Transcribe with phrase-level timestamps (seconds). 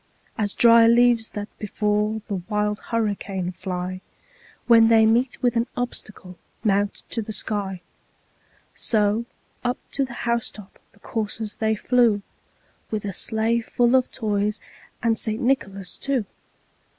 [0.35, 4.01] As dry leaves that before the wild hurricane fly,
[4.65, 7.81] When they meet with an obstacle, mount to the sky;
[8.73, 9.25] So
[9.63, 12.23] up to the housetop the coursers they flew,
[12.89, 14.59] With the sleigh full of toys,
[15.03, 15.39] and St.
[15.39, 16.25] Nicholas, too.